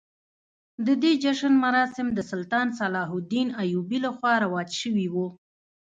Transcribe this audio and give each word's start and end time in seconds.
د 0.85 0.87
دې 1.01 1.11
جشن 1.23 1.53
مراسم 1.65 2.07
د 2.13 2.19
سلطان 2.31 2.67
صلاح 2.79 3.09
الدین 3.17 3.47
ایوبي 3.63 3.99
لخوا 4.05 4.33
رواج 4.43 4.69
شوي 4.81 5.07
وو. 5.13 5.27